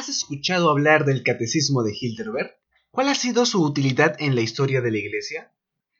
¿Has 0.00 0.08
escuchado 0.08 0.70
hablar 0.70 1.04
del 1.04 1.22
Catecismo 1.22 1.82
de 1.82 1.92
Hilderberg? 1.94 2.52
¿Cuál 2.90 3.10
ha 3.10 3.14
sido 3.14 3.44
su 3.44 3.62
utilidad 3.62 4.16
en 4.18 4.34
la 4.34 4.40
historia 4.40 4.80
de 4.80 4.90
la 4.90 4.96
Iglesia? 4.96 5.52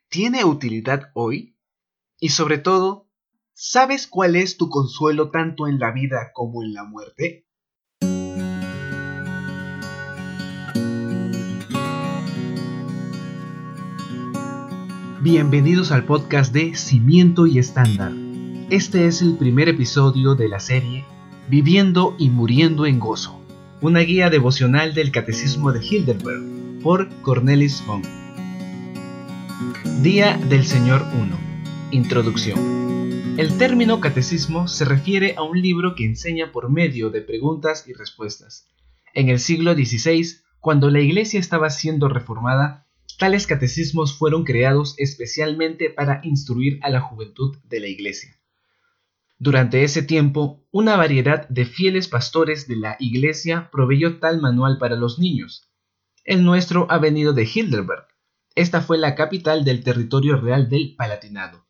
¿Tiene 0.08 0.42
utilidad 0.46 1.10
hoy? 1.12 1.58
Y 2.18 2.30
sobre 2.30 2.56
todo, 2.56 3.10
¿sabes 3.52 4.06
cuál 4.06 4.36
es 4.36 4.56
tu 4.56 4.70
consuelo 4.70 5.30
tanto 5.30 5.68
en 5.68 5.78
la 5.78 5.90
vida 5.90 6.30
como 6.32 6.62
en 6.62 6.72
la 6.72 6.84
muerte? 6.84 7.46
Bienvenidos 15.20 15.92
al 15.92 16.06
podcast 16.06 16.54
de 16.54 16.74
Cimiento 16.74 17.46
y 17.46 17.58
Estándar. 17.58 18.12
Este 18.70 19.06
es 19.06 19.20
el 19.20 19.36
primer 19.36 19.68
episodio 19.68 20.36
de 20.36 20.48
la 20.48 20.58
serie 20.58 21.04
Viviendo 21.50 22.16
y 22.18 22.30
Muriendo 22.30 22.86
en 22.86 22.98
Gozo 22.98 23.39
una 23.82 24.00
guía 24.00 24.28
devocional 24.28 24.92
del 24.92 25.10
Catecismo 25.10 25.72
de 25.72 25.82
Hildenberg 25.82 26.82
por 26.82 27.08
Cornelis 27.22 27.80
Fong. 27.80 28.04
Día 30.02 30.36
del 30.36 30.66
Señor 30.66 31.02
1. 31.14 31.38
Introducción. 31.90 33.38
El 33.38 33.56
término 33.56 34.00
catecismo 34.00 34.68
se 34.68 34.84
refiere 34.84 35.34
a 35.38 35.42
un 35.44 35.62
libro 35.62 35.94
que 35.94 36.04
enseña 36.04 36.52
por 36.52 36.70
medio 36.70 37.08
de 37.08 37.22
preguntas 37.22 37.88
y 37.88 37.94
respuestas. 37.94 38.66
En 39.14 39.30
el 39.30 39.38
siglo 39.38 39.72
XVI, 39.72 40.26
cuando 40.60 40.90
la 40.90 41.00
Iglesia 41.00 41.40
estaba 41.40 41.70
siendo 41.70 42.08
reformada, 42.08 42.86
tales 43.18 43.46
catecismos 43.46 44.12
fueron 44.12 44.44
creados 44.44 44.94
especialmente 44.98 45.88
para 45.88 46.20
instruir 46.22 46.80
a 46.82 46.90
la 46.90 47.00
juventud 47.00 47.56
de 47.64 47.80
la 47.80 47.86
Iglesia. 47.86 48.39
Durante 49.42 49.84
ese 49.84 50.02
tiempo, 50.02 50.66
una 50.70 50.98
variedad 50.98 51.48
de 51.48 51.64
fieles 51.64 52.08
pastores 52.08 52.68
de 52.68 52.76
la 52.76 52.96
Iglesia 53.00 53.70
proveyó 53.72 54.18
tal 54.18 54.38
manual 54.38 54.76
para 54.76 54.96
los 54.96 55.18
niños. 55.18 55.70
El 56.24 56.44
nuestro 56.44 56.86
ha 56.90 56.98
venido 56.98 57.32
de 57.32 57.48
Hilderberg. 57.50 58.06
Esta 58.54 58.82
fue 58.82 58.98
la 58.98 59.14
capital 59.14 59.64
del 59.64 59.82
territorio 59.82 60.36
real 60.36 60.68
del 60.68 60.94
Palatinado. 60.94 61.64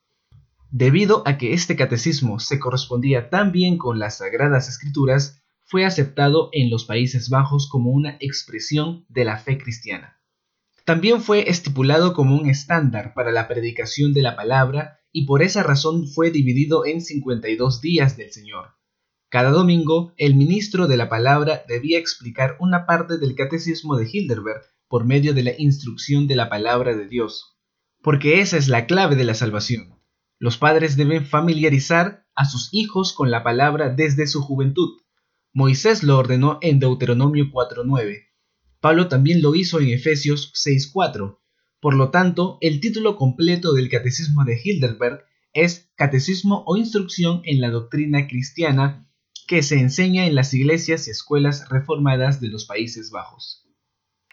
Debido 0.72 1.22
a 1.26 1.38
que 1.38 1.52
este 1.52 1.76
catecismo 1.76 2.40
se 2.40 2.58
correspondía 2.58 3.30
tan 3.30 3.52
bien 3.52 3.78
con 3.78 4.00
las 4.00 4.18
Sagradas 4.18 4.68
Escrituras, 4.68 5.40
fue 5.64 5.84
aceptado 5.84 6.48
en 6.52 6.70
los 6.70 6.86
Países 6.86 7.30
Bajos 7.30 7.68
como 7.68 7.92
una 7.92 8.16
expresión 8.18 9.04
de 9.08 9.24
la 9.24 9.38
fe 9.38 9.58
cristiana. 9.58 10.18
También 10.84 11.20
fue 11.20 11.48
estipulado 11.48 12.14
como 12.14 12.34
un 12.34 12.50
estándar 12.50 13.14
para 13.14 13.30
la 13.30 13.46
predicación 13.46 14.12
de 14.12 14.22
la 14.22 14.34
palabra 14.34 14.99
y 15.12 15.26
por 15.26 15.42
esa 15.42 15.62
razón 15.62 16.06
fue 16.06 16.30
dividido 16.30 16.84
en 16.86 17.00
52 17.00 17.80
días 17.80 18.16
del 18.16 18.32
Señor. 18.32 18.74
Cada 19.28 19.50
domingo, 19.50 20.12
el 20.16 20.34
ministro 20.34 20.88
de 20.88 20.96
la 20.96 21.08
palabra 21.08 21.62
debía 21.68 21.98
explicar 21.98 22.56
una 22.58 22.86
parte 22.86 23.18
del 23.18 23.34
catecismo 23.34 23.96
de 23.96 24.08
Hilderberg 24.10 24.62
por 24.88 25.04
medio 25.04 25.34
de 25.34 25.44
la 25.44 25.52
instrucción 25.56 26.26
de 26.26 26.36
la 26.36 26.48
palabra 26.48 26.96
de 26.96 27.06
Dios, 27.06 27.56
porque 28.02 28.40
esa 28.40 28.56
es 28.56 28.68
la 28.68 28.86
clave 28.86 29.14
de 29.16 29.24
la 29.24 29.34
salvación. 29.34 30.00
Los 30.38 30.58
padres 30.58 30.96
deben 30.96 31.26
familiarizar 31.26 32.26
a 32.34 32.44
sus 32.44 32.70
hijos 32.72 33.12
con 33.12 33.30
la 33.30 33.42
palabra 33.42 33.90
desde 33.90 34.26
su 34.26 34.40
juventud. 34.42 35.00
Moisés 35.52 36.02
lo 36.02 36.18
ordenó 36.18 36.58
en 36.62 36.80
Deuteronomio 36.80 37.46
4.9. 37.52 38.26
Pablo 38.80 39.08
también 39.08 39.42
lo 39.42 39.54
hizo 39.54 39.80
en 39.80 39.90
Efesios 39.90 40.52
6.4 40.54 41.40
por 41.80 41.94
lo 41.94 42.10
tanto, 42.10 42.58
el 42.60 42.80
título 42.80 43.16
completo 43.16 43.72
del 43.72 43.88
Catecismo 43.88 44.44
de 44.44 44.60
Hilderberg 44.62 45.24
es 45.54 45.90
Catecismo 45.96 46.62
o 46.66 46.76
Instrucción 46.76 47.40
en 47.44 47.60
la 47.60 47.70
Doctrina 47.70 48.28
Cristiana 48.28 49.06
que 49.48 49.62
se 49.62 49.80
enseña 49.80 50.26
en 50.26 50.34
las 50.34 50.54
iglesias 50.54 51.08
y 51.08 51.10
escuelas 51.10 51.68
reformadas 51.70 52.40
de 52.40 52.48
los 52.48 52.66
Países 52.66 53.10
Bajos. 53.10 53.66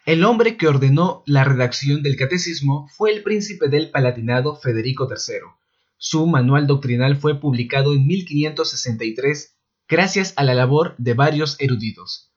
El 0.05 0.23
hombre 0.23 0.57
que 0.57 0.67
ordenó 0.67 1.23
la 1.25 1.43
redacción 1.43 2.03
del 2.03 2.17
catecismo 2.17 2.87
fue 2.95 3.11
el 3.13 3.23
príncipe 3.23 3.67
del 3.67 3.89
Palatinado 3.91 4.55
Federico 4.55 5.07
III. 5.09 5.39
Su 5.97 6.27
manual 6.27 6.67
doctrinal 6.67 7.17
fue 7.17 7.39
publicado 7.39 7.93
en 7.93 8.05
1563 8.05 9.57
gracias 9.87 10.33
a 10.35 10.43
la 10.43 10.53
labor 10.53 10.95
de 10.97 11.13
varios 11.13 11.55
eruditos. 11.59 12.31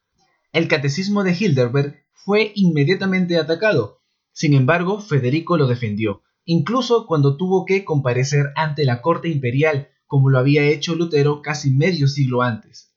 El 0.52 0.68
catecismo 0.68 1.22
de 1.22 1.36
Hilderberg 1.38 2.02
fue 2.12 2.52
inmediatamente 2.54 3.36
atacado, 3.36 3.99
sin 4.40 4.54
embargo, 4.54 5.02
Federico 5.02 5.58
lo 5.58 5.66
defendió, 5.66 6.22
incluso 6.46 7.04
cuando 7.06 7.36
tuvo 7.36 7.66
que 7.66 7.84
comparecer 7.84 8.54
ante 8.56 8.86
la 8.86 9.02
corte 9.02 9.28
imperial, 9.28 9.90
como 10.06 10.30
lo 10.30 10.38
había 10.38 10.66
hecho 10.66 10.94
Lutero 10.94 11.42
casi 11.42 11.70
medio 11.70 12.08
siglo 12.08 12.40
antes. 12.40 12.96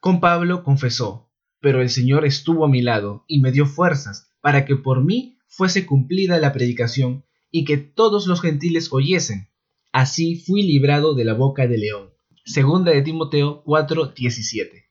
Con 0.00 0.20
Pablo 0.20 0.62
confesó, 0.62 1.28
pero 1.58 1.82
el 1.82 1.90
Señor 1.90 2.24
estuvo 2.24 2.64
a 2.64 2.68
mi 2.68 2.82
lado 2.82 3.24
y 3.26 3.40
me 3.40 3.50
dio 3.50 3.66
fuerzas 3.66 4.30
para 4.40 4.64
que 4.64 4.76
por 4.76 5.04
mí 5.04 5.38
fuese 5.48 5.86
cumplida 5.86 6.38
la 6.38 6.52
predicación 6.52 7.24
y 7.50 7.64
que 7.64 7.76
todos 7.76 8.28
los 8.28 8.40
gentiles 8.40 8.92
oyesen. 8.92 9.48
Así 9.90 10.36
fui 10.36 10.62
librado 10.62 11.16
de 11.16 11.24
la 11.24 11.34
boca 11.34 11.66
del 11.66 11.80
león. 11.80 12.10
Segunda 12.44 12.92
de 12.92 13.02
Timoteo 13.02 13.64
4:17. 13.64 14.84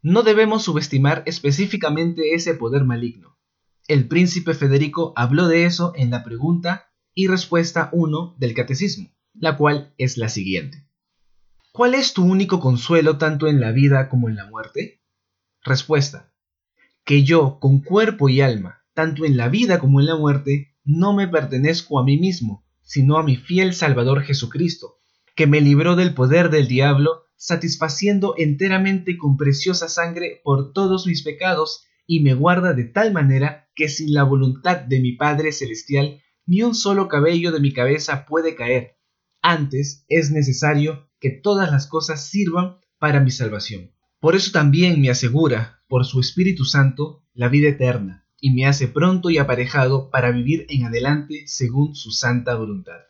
No 0.00 0.22
debemos 0.22 0.62
subestimar 0.62 1.24
específicamente 1.26 2.34
ese 2.34 2.54
poder 2.54 2.84
maligno. 2.84 3.32
El 3.88 4.06
príncipe 4.06 4.54
Federico 4.54 5.12
habló 5.16 5.48
de 5.48 5.64
eso 5.64 5.92
en 5.96 6.10
la 6.10 6.22
pregunta 6.22 6.92
y 7.14 7.26
respuesta 7.26 7.90
1 7.92 8.36
del 8.38 8.54
catecismo, 8.54 9.10
la 9.34 9.56
cual 9.56 9.92
es 9.98 10.16
la 10.18 10.28
siguiente. 10.28 10.86
¿Cuál 11.72 11.94
es 11.94 12.12
tu 12.12 12.24
único 12.24 12.60
consuelo 12.60 13.18
tanto 13.18 13.48
en 13.48 13.60
la 13.60 13.72
vida 13.72 14.08
como 14.08 14.28
en 14.28 14.36
la 14.36 14.46
muerte? 14.46 15.02
Respuesta. 15.64 16.32
Que 17.04 17.24
yo, 17.24 17.58
con 17.58 17.80
cuerpo 17.80 18.28
y 18.28 18.40
alma, 18.40 18.84
tanto 18.94 19.24
en 19.24 19.36
la 19.36 19.48
vida 19.48 19.80
como 19.80 20.00
en 20.00 20.06
la 20.06 20.16
muerte, 20.16 20.76
no 20.84 21.12
me 21.12 21.26
pertenezco 21.26 21.98
a 21.98 22.04
mí 22.04 22.18
mismo, 22.18 22.64
sino 22.82 23.16
a 23.16 23.24
mi 23.24 23.36
fiel 23.36 23.74
Salvador 23.74 24.22
Jesucristo, 24.22 24.98
que 25.34 25.46
me 25.46 25.60
libró 25.60 25.96
del 25.96 26.14
poder 26.14 26.50
del 26.50 26.68
diablo, 26.68 27.24
satisfaciendo 27.36 28.34
enteramente 28.38 29.18
con 29.18 29.36
preciosa 29.36 29.88
sangre 29.88 30.40
por 30.44 30.72
todos 30.72 31.06
mis 31.06 31.22
pecados 31.22 31.84
y 32.06 32.20
me 32.20 32.34
guarda 32.34 32.74
de 32.74 32.84
tal 32.84 33.12
manera 33.12 33.61
que 33.74 33.88
sin 33.88 34.12
la 34.12 34.24
voluntad 34.24 34.80
de 34.80 35.00
mi 35.00 35.12
Padre 35.12 35.52
Celestial 35.52 36.22
ni 36.46 36.62
un 36.62 36.74
solo 36.74 37.08
cabello 37.08 37.52
de 37.52 37.60
mi 37.60 37.72
cabeza 37.72 38.26
puede 38.26 38.54
caer. 38.54 38.96
Antes 39.40 40.04
es 40.08 40.30
necesario 40.30 41.08
que 41.20 41.30
todas 41.30 41.70
las 41.70 41.86
cosas 41.86 42.28
sirvan 42.28 42.78
para 42.98 43.20
mi 43.20 43.30
salvación. 43.30 43.92
Por 44.20 44.36
eso 44.36 44.52
también 44.52 45.00
me 45.00 45.10
asegura, 45.10 45.82
por 45.88 46.04
su 46.04 46.20
Espíritu 46.20 46.64
Santo, 46.64 47.24
la 47.34 47.48
vida 47.48 47.68
eterna, 47.68 48.26
y 48.40 48.52
me 48.52 48.66
hace 48.66 48.88
pronto 48.88 49.30
y 49.30 49.38
aparejado 49.38 50.10
para 50.10 50.30
vivir 50.30 50.66
en 50.68 50.84
adelante 50.84 51.44
según 51.46 51.94
su 51.94 52.10
santa 52.10 52.54
voluntad. 52.54 53.00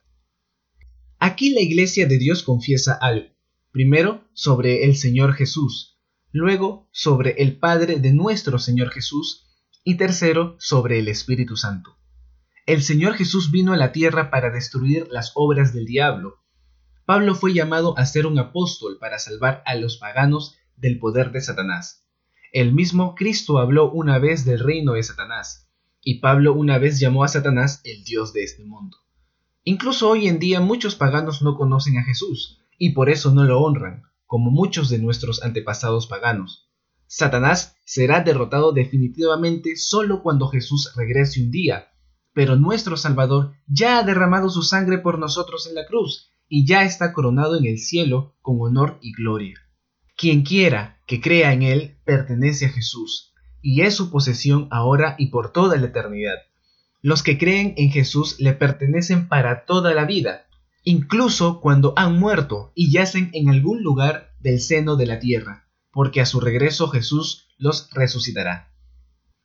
Aquí 1.19 1.51
la 1.51 1.61
Iglesia 1.61 2.07
de 2.07 2.19
Dios 2.19 2.43
confiesa 2.43 2.95
algo. 2.95 3.29
Primero, 3.71 4.29
sobre 4.35 4.85
el 4.85 4.97
Señor 4.97 5.35
Jesús, 5.35 5.99
luego 6.31 6.89
sobre 6.93 7.43
el 7.43 7.59
Padre 7.59 8.01
de 8.01 8.13
nuestro 8.13 8.59
Señor 8.59 8.91
Jesús 8.91 9.52
y 9.85 9.97
tercero 9.97 10.57
sobre 10.59 10.99
el 10.99 11.09
Espíritu 11.09 11.57
Santo. 11.57 11.97
El 12.67 12.83
Señor 12.83 13.15
Jesús 13.15 13.51
vino 13.51 13.73
a 13.73 13.77
la 13.77 13.91
tierra 13.91 14.31
para 14.31 14.51
destruir 14.51 15.09
las 15.11 15.33
obras 15.35 15.73
del 15.73 15.85
diablo. 15.85 16.39
Pablo 17.05 17.35
fue 17.35 17.53
llamado 17.53 17.99
a 17.99 18.07
ser 18.07 18.27
un 18.27 18.39
apóstol 18.39 18.99
para 19.01 19.19
salvar 19.19 19.63
a 19.67 19.75
los 19.75 19.97
paganos 19.97 20.57
del 20.77 21.01
poder 21.01 21.33
de 21.33 21.41
Satanás. 21.41 22.07
El 22.53 22.73
mismo 22.73 23.15
Cristo 23.17 23.59
habló 23.59 23.91
una 23.91 24.19
vez 24.19 24.45
del 24.45 24.61
reino 24.61 24.93
de 24.93 25.03
Satanás, 25.03 25.69
y 26.01 26.21
Pablo 26.21 26.53
una 26.55 26.79
vez 26.79 27.01
llamó 27.01 27.25
a 27.25 27.29
Satanás 27.29 27.81
el 27.85 28.05
Dios 28.05 28.33
de 28.33 28.45
este 28.45 28.65
mundo. 28.65 28.99
Incluso 29.65 30.11
hoy 30.11 30.29
en 30.29 30.39
día 30.39 30.61
muchos 30.61 30.95
paganos 30.95 31.43
no 31.43 31.57
conocen 31.57 31.99
a 31.99 32.05
Jesús, 32.05 32.61
y 32.79 32.91
por 32.91 33.11
eso 33.11 33.33
no 33.33 33.45
lo 33.45 33.61
honran, 33.61 34.03
como 34.27 34.51
muchos 34.51 34.89
de 34.89 34.99
nuestros 34.99 35.43
antepasados 35.43 36.07
paganos. 36.07 36.72
Satanás 37.15 37.77
será 37.85 38.23
derrotado 38.23 38.73
definitivamente 38.73 39.77
solo 39.77 40.23
cuando 40.23 40.49
Jesús 40.49 40.95
regrese 40.97 41.43
un 41.43 41.51
día, 41.51 41.89
pero 42.33 42.57
nuestro 42.57 42.97
Salvador 42.97 43.53
ya 43.67 43.99
ha 43.99 44.03
derramado 44.03 44.49
su 44.49 44.63
sangre 44.63 44.97
por 44.97 45.19
nosotros 45.19 45.67
en 45.67 45.75
la 45.75 45.85
cruz 45.85 46.31
y 46.49 46.65
ya 46.67 46.85
está 46.85 47.13
coronado 47.13 47.59
en 47.59 47.67
el 47.67 47.79
cielo 47.79 48.35
con 48.41 48.57
honor 48.63 48.99
y 49.03 49.13
gloria. 49.13 49.61
Quien 50.17 50.41
quiera 50.41 51.03
que 51.07 51.21
crea 51.21 51.53
en 51.53 51.61
Él 51.61 51.99
pertenece 52.07 52.65
a 52.65 52.71
Jesús, 52.71 53.35
y 53.61 53.83
es 53.83 53.95
su 53.95 54.11
posesión 54.11 54.69
ahora 54.71 55.15
y 55.19 55.27
por 55.27 55.53
toda 55.53 55.77
la 55.77 55.89
eternidad. 55.89 56.39
Los 57.03 57.23
que 57.23 57.37
creen 57.37 57.75
en 57.77 57.91
Jesús 57.91 58.37
le 58.39 58.55
pertenecen 58.55 59.29
para 59.29 59.67
toda 59.67 59.93
la 59.93 60.07
vida, 60.07 60.47
incluso 60.83 61.61
cuando 61.61 61.93
han 61.95 62.19
muerto 62.19 62.73
y 62.75 62.91
yacen 62.91 63.29
en 63.35 63.51
algún 63.51 63.83
lugar 63.83 64.31
del 64.41 64.61
seno 64.61 64.97
de 64.97 65.05
la 65.05 65.19
tierra, 65.19 65.69
porque 65.93 66.21
a 66.21 66.27
su 66.27 66.41
regreso 66.41 66.89
Jesús 66.89 67.49
los 67.59 67.91
resucitará. 67.93 68.73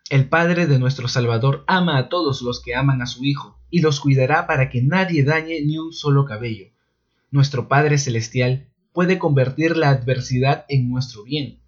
El 0.10 0.30
Padre 0.30 0.68
de 0.68 0.80
nuestro 0.80 1.08
Salvador 1.08 1.66
ama 1.68 1.98
a 1.98 2.08
todos 2.08 2.42
los 2.42 2.62
que 2.62 2.76
aman 2.76 3.02
a 3.02 3.08
su 3.08 3.26
Hijo, 3.26 3.60
y 3.70 3.82
los 3.82 4.00
cuidará 4.00 4.48
para 4.48 4.70
que 4.70 4.82
nadie 4.82 5.24
dañe 5.24 5.62
ni 5.66 5.78
un 5.78 5.92
solo 5.92 6.26
cabello. 6.26 6.68
Nuestro 7.30 7.68
Padre 7.68 7.98
Celestial 7.98 8.70
puede 8.94 9.20
convertir 9.20 9.76
la 9.76 9.90
adversidad 9.90 10.66
en 10.70 10.90
nuestro 10.90 11.24
bien. 11.24 11.60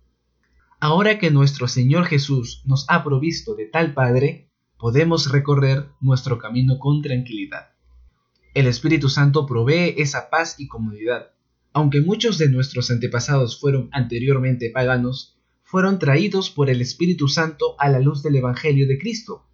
Ahora 0.79 1.19
que 1.19 1.29
nuestro 1.29 1.67
Señor 1.67 2.05
Jesús 2.05 2.63
nos 2.65 2.85
ha 2.87 3.03
provisto 3.03 3.55
de 3.55 3.65
tal 3.65 3.93
Padre, 3.93 4.49
podemos 4.77 5.29
recorrer 5.29 5.89
nuestro 5.99 6.37
camino 6.37 6.79
con 6.79 7.01
tranquilidad. 7.01 7.71
El 8.53 8.65
Espíritu 8.65 9.09
Santo 9.09 9.45
provee 9.45 9.95
esa 9.97 10.29
paz 10.29 10.55
y 10.57 10.67
comodidad. 10.67 11.31
Aunque 11.73 12.01
muchos 12.01 12.37
de 12.37 12.49
nuestros 12.49 12.89
antepasados 12.91 13.59
fueron 13.59 13.89
anteriormente 13.91 14.69
paganos, 14.69 15.37
fueron 15.63 15.99
traídos 15.99 16.49
por 16.49 16.69
el 16.69 16.81
Espíritu 16.81 17.27
Santo 17.27 17.75
a 17.77 17.89
la 17.89 17.99
luz 17.99 18.23
del 18.23 18.35
Evangelio 18.35 18.87
de 18.87 18.97
Cristo. 18.97 19.45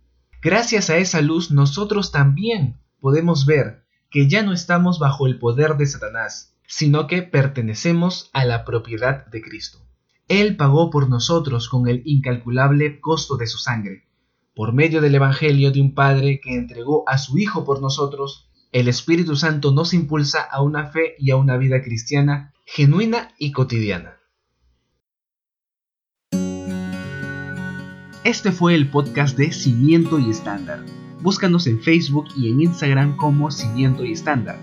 Gracias 0.42 0.90
a 0.90 0.98
esa 0.98 1.22
luz 1.22 1.52
nosotros 1.52 2.12
también 2.12 2.80
podemos 3.02 3.46
ver 3.46 3.84
que 4.10 4.30
ya 4.30 4.44
no 4.44 4.54
estamos 4.54 4.98
bajo 4.98 5.28
el 5.28 5.40
poder 5.40 5.76
de 5.76 5.86
Satanás, 5.86 6.56
sino 6.68 7.08
que 7.08 7.22
pertenecemos 7.22 8.30
a 8.32 8.46
la 8.46 8.64
propiedad 8.64 9.26
de 9.28 9.42
Cristo. 9.42 9.80
Él 10.28 10.56
pagó 10.56 10.90
por 10.90 11.10
nosotros 11.10 11.68
con 11.68 11.88
el 11.88 12.02
incalculable 12.06 13.00
costo 13.02 13.38
de 13.38 13.48
su 13.48 13.58
sangre. 13.58 14.06
Por 14.56 14.72
medio 14.72 15.02
del 15.02 15.16
Evangelio 15.16 15.72
de 15.72 15.82
un 15.82 15.94
Padre 15.94 16.40
que 16.42 16.56
entregó 16.56 17.04
a 17.08 17.18
su 17.18 17.38
Hijo 17.38 17.66
por 17.66 17.82
nosotros, 17.82 18.50
el 18.76 18.88
Espíritu 18.90 19.38
Santo 19.38 19.72
nos 19.72 19.94
impulsa 19.94 20.42
a 20.42 20.62
una 20.62 20.88
fe 20.88 21.16
y 21.18 21.32
a 21.32 21.38
una 21.38 21.56
vida 21.56 21.82
cristiana 21.82 22.54
genuina 22.66 23.30
y 23.40 23.54
cotidiana. 23.54 24.18
Este 28.26 28.52
fue 28.52 28.76
el 28.76 28.90
podcast 28.90 29.38
de 29.38 29.54
Cimiento 29.54 30.20
y 30.20 30.30
Estándar. 30.30 30.84
Búscanos 31.22 31.68
en 31.68 31.82
Facebook 31.82 32.26
y 32.36 32.50
en 32.50 32.60
Instagram 32.60 33.16
como 33.16 33.50
Cimiento 33.50 34.04
y 34.04 34.12
Estándar. 34.12 34.60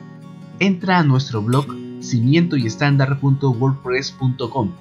Entra 0.58 0.98
a 0.98 1.04
nuestro 1.04 1.40
blog 1.40 1.74
cimientoyestándar.wordpress.com 2.02 4.72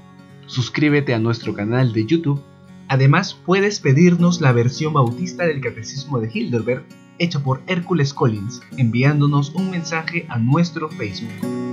suscríbete 0.46 1.14
a 1.14 1.20
nuestro 1.20 1.54
canal 1.54 1.94
de 1.94 2.06
YouTube. 2.06 2.42
Además, 2.90 3.40
puedes 3.46 3.80
pedirnos 3.80 4.42
la 4.42 4.52
versión 4.52 4.92
bautista 4.92 5.46
del 5.46 5.62
Catecismo 5.62 6.20
de 6.20 6.30
Hilderberg 6.34 6.84
hecha 7.22 7.40
por 7.40 7.62
Hércules 7.68 8.14
Collins, 8.14 8.62
enviándonos 8.78 9.52
un 9.52 9.70
mensaje 9.70 10.26
a 10.30 10.40
nuestro 10.40 10.90
Facebook. 10.90 11.71